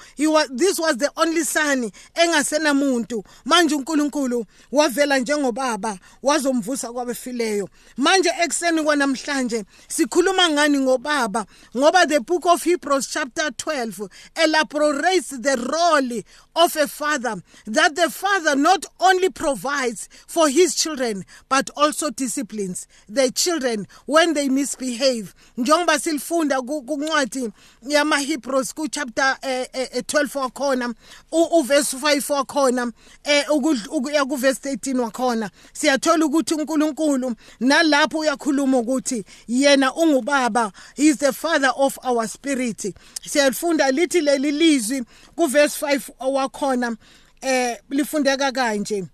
This 0.57 0.79
was 0.79 0.97
the 0.97 1.09
only 1.17 1.43
son 1.43 1.91
engasenamuntu. 2.15 3.23
Manje 3.45 3.75
uNkulunkulu 3.75 4.45
wavela 4.71 5.19
njengobaba 5.19 5.97
wazomvusa 6.23 6.93
kwabefileyo. 6.93 7.69
Manje 7.97 8.29
ekseni 8.43 8.83
kwanamhlanje 8.83 9.63
sikhuluma 9.87 10.49
ngani 10.49 10.79
ngobaba? 10.79 11.45
Ngoba 11.77 12.05
the 12.07 12.19
book 12.19 12.45
of 12.45 12.63
Hebrews 12.63 13.07
chapter 13.07 13.49
12 13.51 14.09
elaborates 14.35 15.29
the 15.41 15.55
role 15.55 16.23
of 16.55 16.75
a 16.75 16.87
father 16.87 17.35
that 17.65 17.95
the 17.95 18.09
father 18.09 18.55
not 18.55 18.85
only 18.99 19.29
provides 19.29 20.09
for 20.27 20.49
his 20.49 20.75
children 20.75 21.25
but 21.49 21.69
also 21.75 22.09
disciplines 22.09 22.87
the 23.09 23.31
children 23.31 23.87
when 24.05 24.33
they 24.33 24.49
misbehave. 24.49 25.33
Njengoba 25.57 25.99
silifunda 25.99 26.61
kuncwadi 26.61 27.51
yama 27.87 28.14
amaHebrews 28.15 28.73
ku 28.73 28.87
chapter 28.87 29.37
eh, 29.41 29.67
eh, 29.73 30.01
12 30.01 30.39
wakhona 30.39 30.93
uverse 31.31 31.97
5 31.97 32.33
wakhona 32.33 32.91
eh 33.23 33.43
ukuya 33.49 34.25
ku 34.27 34.35
verse 34.35 34.59
13 34.75 34.99
wakhona. 34.99 35.49
Siyathola 35.73 36.25
ukuthi 36.25 36.53
uNkulunkulu 36.53 37.35
nalapho 37.59 38.19
uyakhuluma 38.19 38.77
ukuthi 38.77 39.23
yena 39.47 39.93
ungubaba 39.93 40.71
he 40.95 41.07
is 41.07 41.17
the 41.17 41.33
father 41.33 41.71
of 41.75 41.97
our 42.03 42.27
spirit. 42.27 42.95
Siyafunda 43.27 43.91
lithi 43.91 44.21
leli 44.21 44.51
lizwi 44.51 45.03
ku 45.35 45.47
verse 45.47 45.85
5 45.85 46.31
wakhona 46.31 46.95
eh 47.41 47.77
lifundeka 47.89 48.51
kanje. 48.51 49.05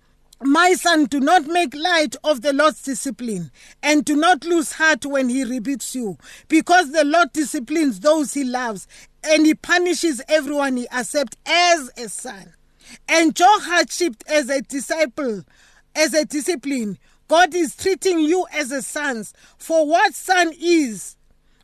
My 0.43 0.74
son, 0.74 1.05
do 1.05 1.19
not 1.19 1.45
make 1.45 1.75
light 1.75 2.15
of 2.24 2.41
the 2.41 2.51
Lord's 2.51 2.81
discipline, 2.81 3.51
and 3.83 4.03
do 4.03 4.15
not 4.15 4.43
lose 4.43 4.71
heart 4.74 5.05
when 5.05 5.29
he 5.29 5.43
rebukes 5.43 5.93
you, 5.93 6.17
because 6.48 6.91
the 6.91 7.05
Lord 7.05 7.31
disciplines 7.31 8.00
those 8.00 8.33
he 8.33 8.43
loves, 8.43 8.88
and 9.24 9.45
he 9.45 9.53
punishes 9.53 10.19
everyone 10.27 10.77
he 10.77 10.89
accepts 10.89 11.38
as 11.45 11.91
a 11.95 12.10
son. 12.10 12.53
Enjoy 13.07 13.45
hardship 13.45 14.15
as 14.27 14.50
a 14.50 14.62
disciple, 14.62 15.43
as 15.95 16.15
a 16.15 16.25
discipline. 16.25 16.98
God 17.27 17.53
is 17.53 17.75
treating 17.75 18.19
you 18.19 18.48
as 18.51 18.71
a 18.71 18.81
son. 18.81 19.24
For 19.60 19.86
what 19.86 20.15
son 20.15 20.53
is 20.60 21.17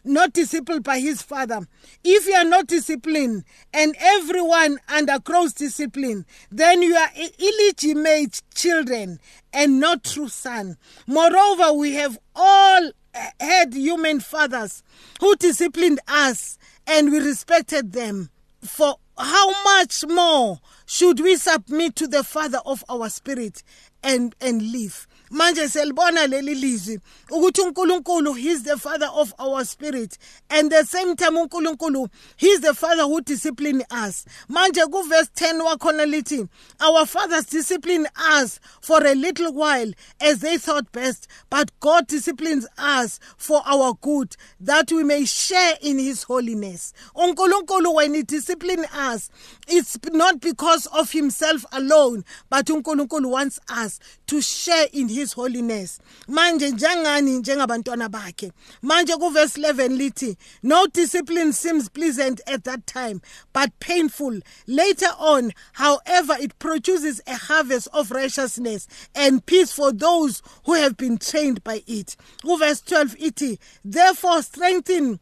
not 0.08 0.34
disciplined 0.34 0.84
by 0.84 1.00
his 1.00 1.22
father. 1.22 1.68
If 2.04 2.28
you 2.28 2.34
are 2.34 2.44
not 2.44 2.68
disciplined 2.68 3.44
and 3.74 3.96
everyone 4.00 4.80
under 4.90 5.20
cross 5.20 5.54
discipline, 5.54 6.26
then 6.52 6.82
you 6.82 6.96
are 6.96 7.10
illegitimate 7.40 8.42
children 8.56 9.20
and 9.54 9.80
not 9.80 10.04
true 10.04 10.30
son. 10.30 10.78
Moreover, 11.08 11.74
we 11.74 11.94
have 11.94 12.18
all 12.36 12.92
had 13.40 13.74
human 13.74 14.20
fathers 14.20 14.84
who 15.20 15.36
disciplined 15.36 16.00
us 16.08 16.58
and 16.86 17.12
we 17.12 17.20
respected 17.20 17.94
them. 17.94 18.30
For 18.62 18.96
how 19.18 19.64
much 19.64 20.06
more 20.08 20.60
should 20.86 21.20
we 21.20 21.36
submit 21.38 21.96
to 21.98 22.08
the 22.08 22.24
Father 22.24 22.60
of 22.66 22.84
our 22.90 23.10
spirit 23.10 23.64
and, 24.04 24.36
and 24.40 24.62
live? 24.72 25.07
Manje 25.30 25.70
selibona 25.70 26.28
leli 26.28 26.56
lizwi 26.56 27.00
ukuthi 27.30 27.62
uNkulunkulu 27.62 28.34
he 28.34 28.50
is 28.52 28.64
the 28.64 28.78
father 28.78 29.10
of 29.14 29.34
our 29.40 29.66
spirit 29.66 30.18
and 30.50 30.72
the 30.72 30.84
same 30.86 31.16
time 31.16 31.38
uNkulunkulu 31.38 32.08
he 32.38 32.48
is 32.48 32.62
the 32.62 32.74
father 32.74 33.04
who 33.04 33.22
discipline 33.22 33.84
us. 34.06 34.26
Manje 34.50 34.86
ku 34.92 35.04
verse 35.04 35.30
10 35.36 35.62
wakhona 35.62 36.06
lithi 36.06 36.48
our 36.80 37.06
fathers 37.06 37.46
discipline 37.46 38.08
us 38.18 38.60
for 38.82 39.06
a 39.06 39.16
little 39.16 39.52
while 39.54 39.92
as 40.22 40.40
they 40.40 40.58
thought 40.58 40.92
best 40.92 41.28
but 41.50 41.72
God 41.80 42.08
disciplines 42.08 42.68
us 42.78 43.20
for 43.38 43.62
our 43.66 43.94
good 44.02 44.36
that 44.60 44.92
we 44.92 45.04
may 45.04 45.26
share 45.26 45.76
in 45.82 45.98
his 46.00 46.24
holiness. 46.24 46.94
uNkulunkulu 47.16 47.96
when 47.96 48.14
he 48.14 48.24
discipline 48.24 48.86
us 48.94 49.30
it's 49.68 49.98
not 50.12 50.40
because 50.42 50.86
of 50.88 51.12
himself 51.12 51.66
alone 51.72 52.24
but 52.50 52.66
uNkulunkulu 52.68 53.30
wants 53.30 53.60
us 53.70 53.78
us 53.78 54.00
to 54.28 54.42
share 54.42 54.88
in 54.92 55.08
his 55.08 55.17
holiness. 55.26 56.00
Manje 56.28 56.72
njengani 56.72 57.40
njengabantwana 57.40 58.10
bakhe. 58.10 58.52
Manje 58.82 59.14
kuverse 59.14 59.58
11 59.58 59.98
lithi 59.98 60.38
no 60.64 60.88
discipline 60.88 61.54
seems 61.54 61.90
pleasant 61.90 62.42
at 62.48 62.64
that 62.64 62.86
time 62.86 63.22
but 63.54 63.72
painful. 63.80 64.40
Later 64.68 65.14
on 65.18 65.52
however 65.74 66.36
it 66.40 66.58
produces 66.60 67.22
a 67.28 67.36
harvest 67.36 67.88
of 67.94 68.12
righteousness 68.12 68.88
and 69.16 69.46
peace 69.46 69.72
for 69.72 69.92
those 69.92 70.42
who 70.66 70.74
have 70.74 70.98
been 70.98 71.18
trained 71.18 71.64
by 71.64 71.84
it. 71.88 72.16
Kuverse 72.44 72.86
12 72.86 73.16
ithi 73.18 73.58
therefore 73.84 74.42
strengthen 74.44 75.20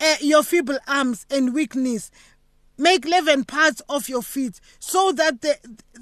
uh, 0.00 0.16
your 0.20 0.42
feeble 0.42 0.78
arms 0.86 1.26
and 1.30 1.54
weakness. 1.54 2.10
Make 2.78 3.06
11 3.06 3.44
parts 3.44 3.82
of 3.88 4.08
your 4.08 4.22
feet 4.22 4.60
so 4.80 5.12
that 5.12 5.42
the, 5.42 5.56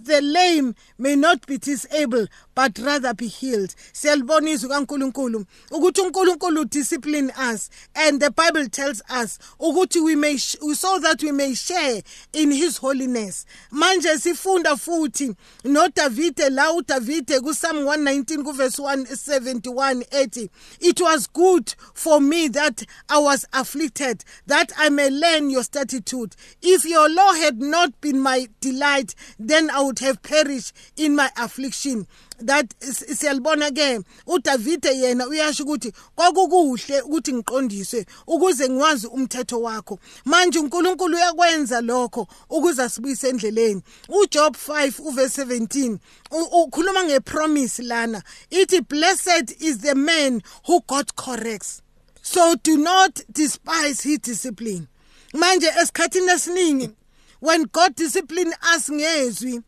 the 0.04 0.20
lame 0.20 0.74
may 0.98 1.16
not 1.16 1.46
be 1.46 1.58
disabled 1.58 2.28
but 2.54 2.78
rather 2.78 3.14
be 3.14 3.26
healed. 3.26 3.74
Siyalibona 3.92 4.50
izwi 4.50 4.68
kaNkuluNkulu 4.68 5.44
ukuthi 5.70 6.00
uNkulunkulu 6.00 6.64
discipline 6.70 7.30
us 7.52 7.70
and 7.94 8.20
the 8.20 8.30
bible 8.30 8.68
tells 8.68 9.02
us 9.10 9.38
ukuthi 9.60 10.02
we 10.04 10.14
may 10.16 10.36
so 10.36 10.98
that 10.98 11.22
we 11.22 11.32
may 11.32 11.54
share 11.54 12.02
in 12.32 12.50
his 12.50 12.76
holiness. 12.78 13.46
Manje 13.72 14.18
sifunda 14.18 14.76
futhi 14.76 15.34
no 15.64 15.88
Davide 15.88 16.50
la 16.50 16.72
uDavide 16.72 17.40
ku 17.42 17.52
Psalm 17.54 17.84
119 17.84 18.44
ku 18.44 18.52
verse 18.52 18.78
171 18.78 20.02
ethi 20.10 20.48
it 20.80 21.00
was 21.00 21.26
good 21.26 21.74
for 21.94 22.20
me 22.20 22.48
that 22.48 22.84
I 23.08 23.18
was 23.18 23.44
afflicted 23.52 24.24
that 24.46 24.72
I 24.78 24.88
may 24.88 25.10
learn 25.10 25.50
your 25.50 25.62
statute 25.62 26.36
if 26.62 26.84
your 26.84 27.08
law 27.08 27.32
had 27.34 27.60
not 27.60 28.00
been 28.00 28.20
my 28.20 28.48
delight 28.60 29.14
then 29.38 29.70
I 29.70 29.82
would 29.82 29.89
have 29.98 30.22
perished 30.22 30.72
in 30.96 31.16
my 31.16 31.30
affliction. 31.36 32.06
That 32.40 32.74
siyalibona 32.78 33.70
ke 33.70 34.04
uDavide 34.26 34.88
yena 34.88 35.26
uyasho 35.26 35.64
ukuthi 35.64 35.92
kwakukuhle 36.16 37.00
ukuthi 37.00 37.32
ngiqondiswe 37.32 38.06
ukuze 38.26 38.68
ngiwazi 38.68 39.06
umthetho 39.06 39.60
wakho. 39.60 39.98
Manje 40.24 40.58
uNkulunkulu 40.58 41.16
uyakwenza 41.16 41.80
lokho 41.80 42.26
ukuze 42.50 42.82
asibuyise 42.82 43.28
endleleni. 43.28 43.82
uJob 44.08 44.56
5 44.56 45.00
uverse 45.00 45.44
17 45.44 45.98
ukhuluma 46.30 47.04
ngepromise 47.04 47.82
lana. 47.82 48.22
Ithi 48.50 48.80
blessed 48.80 49.56
is 49.60 49.78
the 49.78 49.94
man 49.94 50.42
who 50.66 50.80
God 50.86 51.14
corrects. 51.16 51.82
So 52.22 52.54
do 52.62 52.76
not 52.76 53.20
despise 53.32 54.02
his 54.02 54.18
discipline. 54.18 54.88
Manje 55.34 55.66
esikhathini 55.66 56.28
esiningi 56.28 56.94
when 57.40 57.64
God 57.72 57.94
discipline 57.96 58.52
us 58.74 58.90
ngezwi 58.90 59.62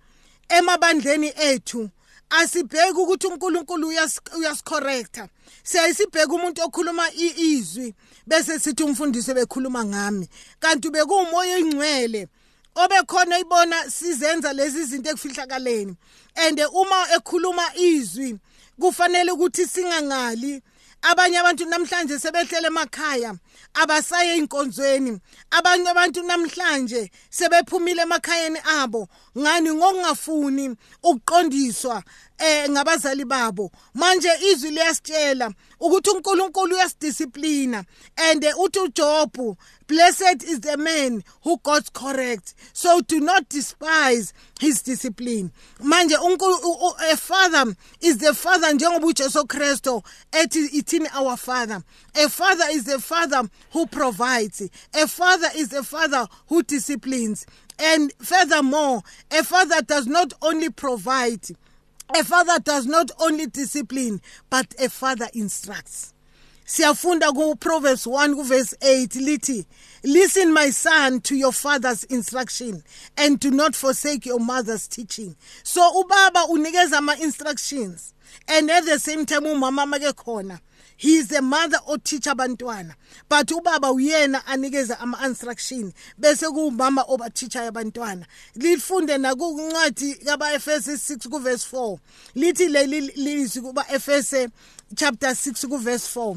emabandleni 0.49 1.33
ethu 1.37 1.91
asibheke 2.31 2.99
ukuthi 2.99 3.27
uNkulunkulu 3.27 3.89
uyasicorrecta 4.39 5.29
siyayisibheka 5.63 6.33
umuntu 6.33 6.63
okhuluma 6.63 7.13
izwi 7.13 7.95
bese 8.27 8.59
sithi 8.59 8.83
umfundisi 8.83 9.35
bekhuluma 9.35 9.85
ngami. 9.85 10.29
Kanti 10.61 10.91
bekuumoya 10.91 11.59
ingcwele 11.59 12.29
obekhona 12.75 13.39
ibona 13.39 13.91
sizenza 13.91 14.53
lezi 14.53 14.85
zinto 14.85 15.11
ekufihlakaleni. 15.11 15.97
And 16.37 16.61
uma 16.73 17.07
ekhuluma 17.17 17.77
izwi 17.77 18.39
kufanele 18.81 19.33
ukuthi 19.33 19.67
singangali. 19.67 20.63
Abanye 21.03 21.39
abantu 21.39 21.65
namhlanje 21.65 22.19
sebehlele 22.19 22.67
emakhaya 22.67 23.35
abasaye 23.75 24.37
inkonzweni 24.37 25.21
abanye 25.51 25.89
abantu 25.91 26.23
namhlanje 26.23 27.11
sebephumile 27.31 28.03
emakhayeni 28.03 28.59
abo. 28.65 29.09
Ngani? 29.39 29.71
Ngokungafuni 29.73 30.77
ukuqondiswa 31.03 32.03
eh 32.39 32.69
ngabazali 32.71 33.25
babo. 33.25 33.71
Manje 33.95 34.31
izwi 34.53 34.71
liyasitshela 34.71 35.53
ukuthi 35.81 36.11
uNkulunkulu 36.11 36.75
uyasidisciplina 36.75 37.85
and 38.17 38.45
uthi 38.59 38.79
uJob 38.79 39.57
blessed 39.87 40.43
is 40.45 40.61
the 40.61 40.77
man 40.77 41.23
who 41.43 41.59
God 41.63 41.93
correct. 41.93 42.55
So 42.73 43.01
do 43.03 43.21
not 43.21 43.49
despise 43.49 44.33
his 44.59 44.83
discipline. 44.83 45.53
Manje 45.81 46.15
a 46.15 47.17
father 47.17 47.75
is 48.01 48.19
the 48.19 48.35
father 48.35 48.73
njengoba 48.73 49.07
uJesu 49.07 49.47
Kristo 49.47 50.03
ethi 50.33 50.69
ithini 50.69 51.09
our 51.15 51.37
father. 51.37 51.83
A 52.15 52.29
father 52.29 52.65
is 52.71 52.85
the 52.85 52.99
father 52.99 53.42
who 53.73 53.87
provides 53.87 54.63
a 54.95 55.07
father 55.09 55.49
is 55.57 55.73
a 55.73 55.83
father 55.83 56.27
who 56.49 56.63
disciplines 56.63 57.47
and 57.79 58.13
furthermore 58.19 59.03
a 59.31 59.43
father 59.43 59.81
does 59.83 60.07
not 60.07 60.33
only 60.43 60.71
provide 60.71 61.41
A 62.15 62.23
father 62.25 62.59
does 62.63 62.85
not 62.87 63.11
only 63.21 63.47
discipline 63.47 64.21
but 64.51 64.75
a 64.79 64.91
father 64.91 65.29
instructs. 65.33 66.13
Siyafunda 66.67 67.33
ku 67.35 67.57
Proverbs 67.57 68.07
1 68.07 68.45
verse 68.45 68.75
8 68.83 69.11
lithi 69.13 69.65
Listen 70.05 70.53
my 70.53 70.69
son 70.71 71.21
to 71.23 71.35
your 71.35 71.53
father's 71.53 72.05
instruction 72.05 72.83
and 73.17 73.41
do 73.41 73.51
not 73.51 73.75
forsake 73.75 74.27
your 74.27 74.41
mother's 74.41 74.87
teaching. 74.89 75.37
So 75.63 75.81
ubaba 76.03 76.47
unikeza 76.51 76.99
ama 76.99 77.17
instructions 77.21 78.13
and 78.47 78.71
at 78.71 78.85
the 78.85 78.99
same 78.99 79.25
time 79.25 79.45
umama 79.45 79.89
make 79.89 80.03
khona 80.15 80.61
he 81.03 81.17
is 81.17 81.27
the 81.27 81.43
mother 81.43 81.79
oteach 81.89 82.29
abantwana. 82.29 82.95
But 83.29 83.49
ubaba 83.51 83.91
uyena 83.91 84.47
anikeza 84.47 85.01
ama 85.01 85.27
instruction 85.27 85.93
bese 86.19 86.47
kuumama 86.51 87.03
obateacher 87.09 87.63
abantwana 87.63 88.25
lifunde 88.55 89.19
nakuncwadi 89.19 90.15
kaba 90.25 90.53
Efese 90.55 90.93
6 90.93 91.29
ku 91.29 91.39
verse 91.39 91.67
4 91.77 91.99
lithi 92.37 92.69
leli 92.69 93.01
lizwi 93.01 93.63
kuba 93.63 93.85
Efese 93.91 94.49
chapter 94.95 95.31
6 95.31 95.69
ku 95.69 95.79
verse 95.79 96.07
4 96.21 96.37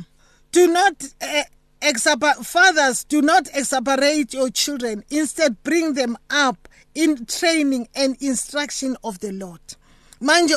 do 0.52 0.68
not 0.68 1.04
uh, 1.22 1.44
fathers 2.44 3.04
do 3.04 3.22
not 3.22 3.48
exasperate 3.54 4.34
your 4.34 4.50
children. 4.50 5.04
Instead 5.12 5.62
bring 5.62 5.94
them 5.94 6.18
up 6.32 6.68
in 6.96 7.26
training 7.28 7.88
and 7.94 8.18
instruction 8.20 8.98
of 9.04 9.20
the 9.20 9.32
Lord. 9.32 9.62
Manje 10.26 10.56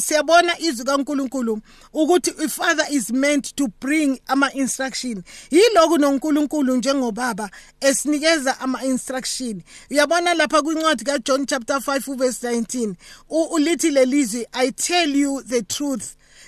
siyabona 0.00 0.58
izwi 0.58 0.84
kaNkuluNkulu 0.84 1.60
ukuthi 1.92 2.30
ifather 2.44 2.86
is 2.90 3.10
meant 3.10 3.54
to 3.54 3.68
bring 3.80 4.20
ama 4.26 4.52
instruction 4.52 5.22
yiloku 5.50 5.98
noNkulunkulu 5.98 6.76
njengobaba 6.76 7.50
esinikeza 7.80 8.60
ama 8.60 8.84
instruction 8.84 9.62
uyabona 9.90 10.34
lapha 10.34 10.62
kwincwadi 10.62 11.04
kaJohn 11.04 11.46
chapter 11.46 11.76
5 11.76 12.16
verse 12.16 12.48
19 12.48 12.94
ulithi 13.28 13.90
lelizwi 13.90 14.46
i 14.52 14.72
tell 14.72 15.16
you 15.16 15.42
the 15.42 15.62
truth. 15.62 16.04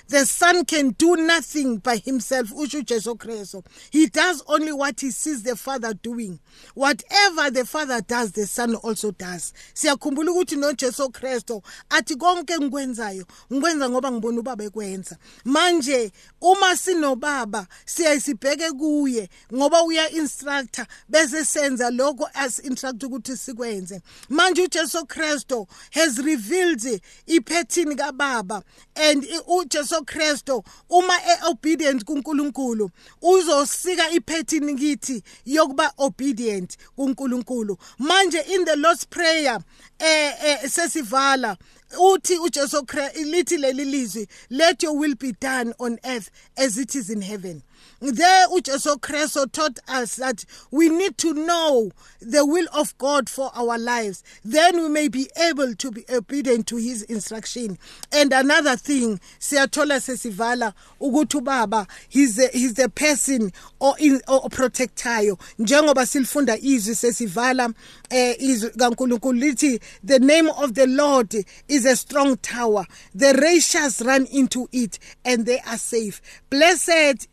The 0.09 0.25
Son 0.25 0.65
can 0.65 0.89
do 0.97 1.15
nothing 1.17 1.77
by 1.77 1.97
himself, 1.97 2.49
usho 2.49 2.83
Jesu 2.83 3.13
Kristu. 3.13 3.63
He 3.91 4.07
does 4.07 4.41
only 4.47 4.73
what 4.73 4.99
he 4.99 5.11
sees 5.11 5.43
the 5.43 5.55
Father 5.55 5.93
doing. 5.93 6.39
Whatever 6.73 7.51
the 7.51 7.63
Father 7.63 8.01
does, 8.01 8.31
the 8.31 8.47
Son 8.47 8.73
also 8.73 9.11
does. 9.11 9.53
Siyakhumbula 9.75 10.31
ukuthi 10.31 10.57
no 10.57 10.73
Jesu 10.73 11.09
Kristu 11.09 11.61
athi 11.91 12.15
konke 12.15 12.53
engikwenzayo 12.53 13.25
ngikwenza 13.53 13.89
ngoba 13.89 14.11
ngibona 14.11 14.39
ubaba 14.39 14.63
ekwenza. 14.63 15.17
Manje 15.45 16.11
uma 16.41 16.75
sinobaba 16.75 17.67
siyasibheke 17.85 18.71
kuye 18.71 19.29
ngoba 19.53 19.83
uya 19.83 20.09
instructor 20.09 20.87
bese 21.07 21.45
senza 21.45 21.91
lokho 21.91 22.27
as 22.33 22.59
instruct 22.59 23.03
ukuthi 23.03 23.37
sikwenze. 23.37 24.01
Manje 24.29 24.61
uJesu 24.63 25.05
Kristu 25.07 25.67
has 25.91 26.17
revealed 26.17 27.01
ipattern 27.27 27.95
kababa 27.95 28.63
and 28.95 29.23
uJesu 29.23 29.98
Kristo 30.05 30.63
uma 30.89 31.13
eobedient 31.23 32.03
kuNkulunkulu 32.05 32.89
uzosika 33.21 34.09
ipattern 34.11 34.77
kithi 34.77 35.23
yokuba 35.45 35.93
obedient 35.97 36.77
kuNkulunkulu. 36.95 37.77
Manje 37.99 38.39
in 38.55 38.65
the 38.65 38.75
Lord's 38.75 39.05
prayer 39.05 39.59
eh, 39.99 40.33
eh 40.43 40.69
sesivala 40.69 41.57
uthi 41.99 42.37
uJesu 42.39 42.85
Kristu 42.85 43.23
lithi 43.23 43.57
leli 43.57 43.85
lizwi 43.85 44.27
let 44.49 44.83
your 44.83 44.97
will 44.97 45.15
be 45.15 45.31
done 45.33 45.73
on 45.79 45.97
earth 46.03 46.29
as 46.57 46.77
it 46.77 46.95
is 46.95 47.09
in 47.09 47.21
heaven. 47.21 47.61
There, 48.01 48.47
Ujesu 48.47 48.97
Kristo 48.99 49.51
taught 49.51 49.79
us 49.87 50.15
that 50.15 50.45
we 50.71 50.89
need 50.89 51.17
to 51.19 51.33
know 51.33 51.91
the 52.21 52.45
will 52.45 52.67
of 52.73 52.97
God 52.97 53.29
for 53.29 53.51
our 53.53 53.77
lives. 53.77 54.23
Then 54.43 54.81
we 54.81 54.89
may 54.89 55.07
be 55.07 55.29
able 55.35 55.75
to 55.75 55.91
be 55.91 56.05
obedient 56.09 56.67
to 56.67 56.77
his 56.77 57.03
instruction. 57.03 57.77
And 58.11 58.31
another 58.31 58.75
thing, 58.75 59.19
siyathola 59.39 59.99
sesivala 59.99 60.73
ukuthi 61.01 61.37
ubaba 61.37 61.87
he's 62.09 62.35
the, 62.35 62.47
he's 62.53 62.73
the 62.73 62.89
person 62.89 63.51
or 63.79 63.95
in 63.99 64.21
or 64.27 64.49
protectayo 64.49 65.37
njengoba 65.59 66.05
silifunda 66.05 66.57
izwi 66.57 66.95
sesivala 66.95 67.73
eh 68.09 68.35
izwi 68.39 68.69
kaNkulunkulu 68.69 69.39
lithi 69.39 69.79
the 70.03 70.19
name 70.19 70.49
of 70.49 70.73
the 70.73 70.87
Lord 70.87 71.33
is 71.67 71.85
a 71.85 71.95
strong 71.95 72.37
tower 72.37 72.85
the 73.15 73.33
righteous 73.33 74.01
run 74.01 74.25
into 74.25 74.67
it 74.71 74.99
and 75.25 75.45
they 75.45 75.59
are 75.59 75.77
safe 75.77 76.21
blessed 76.49 77.27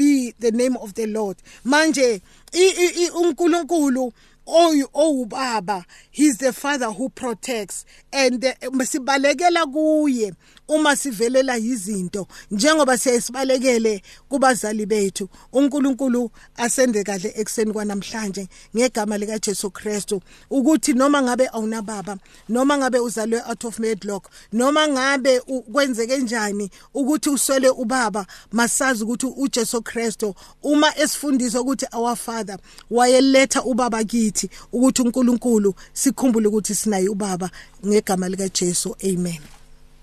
be 0.00 0.32
the 0.38 0.50
name 0.50 0.78
of 0.78 0.94
the 0.94 1.06
Lord. 1.06 1.36
Manje 1.62 2.22
uNkulunkulu 3.12 4.12
owubaba 4.46 5.84
he's 6.10 6.38
the 6.38 6.54
father 6.54 6.90
who 6.90 7.10
protects. 7.10 7.84
And 8.10 8.42
eh, 8.42 8.54
uma 10.70 10.96
sivelela 10.96 11.58
izinto 11.58 12.26
njengoba 12.50 12.98
siyasibalekele 12.98 14.02
kubazali 14.28 14.86
bethu 14.86 15.28
uNkulunkulu 15.52 16.30
asende 16.56 17.04
kahle 17.04 17.32
ekseni 17.36 17.72
kwanamhlanje 17.72 18.48
ngegama 18.76 19.18
lika 19.18 19.38
Jesu 19.38 19.70
Kristu 19.70 20.22
ukuthi 20.50 20.92
noma 20.92 21.22
ngabe 21.22 21.48
awunababa 21.52 22.16
noma 22.48 22.78
ngabe 22.78 22.98
uzalwe 22.98 23.42
out 23.48 23.64
of 23.64 23.78
wedlock 23.80 24.30
noma 24.52 24.88
ngabe 24.88 25.40
kwenzeke 25.72 26.18
njani 26.18 26.70
ukuthi 26.94 27.30
uswele 27.30 27.70
ubaba 27.70 28.26
masazi 28.52 29.04
ukuthi 29.04 29.26
uJesu 29.36 29.82
Kristu 29.82 30.34
uma 30.62 30.98
esifundisa 30.98 31.60
ukuthi 31.60 31.86
our 31.92 32.16
father 32.16 32.58
wayeletha 32.90 33.62
ubaba 33.62 34.04
kithi 34.04 34.50
ukuthi 34.72 35.02
uNkulunkulu 35.02 35.74
sikhumbule 35.92 36.48
ukuthi 36.48 36.74
sinaye 36.74 37.08
ubaba 37.08 37.50
ngegama 37.86 38.28
lika 38.28 38.48
Jesu 38.48 38.96
amen. 39.04 39.59